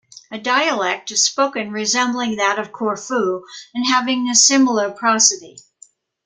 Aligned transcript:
A 0.31 0.39
dialect 0.39 1.11
is 1.11 1.23
spoken 1.23 1.69
resembling 1.71 2.35
that 2.37 2.57
of 2.57 2.71
Corfu 2.71 3.43
and 3.75 3.85
having 3.85 4.27
a 4.29 4.33
similar 4.33 4.89
prosody. 4.89 5.57